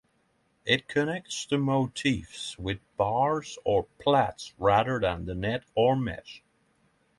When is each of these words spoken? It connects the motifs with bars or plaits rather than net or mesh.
It 0.65 0.87
connects 0.87 1.45
the 1.45 1.59
motifs 1.59 2.57
with 2.57 2.79
bars 2.97 3.59
or 3.63 3.83
plaits 3.99 4.51
rather 4.57 4.99
than 4.99 5.25
net 5.41 5.63
or 5.75 5.95
mesh. 5.95 6.41